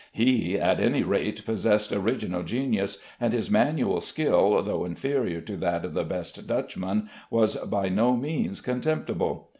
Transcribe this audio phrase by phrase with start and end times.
[0.13, 5.85] He at any rate possessed original genius, and his manual skill, though inferior to that
[5.85, 9.49] of the best Dutchmen, was by no means contemptible.